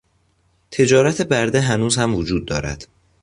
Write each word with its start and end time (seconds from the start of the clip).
تجارت 0.71 1.21
برده 1.21 1.61
هنوز 1.61 1.97
هم 1.97 2.15
وجود 2.15 2.45
دارد. 2.45 2.87